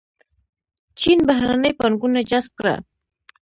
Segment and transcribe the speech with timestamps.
[0.99, 2.75] چین بهرنۍ پانګونه جذب کړه.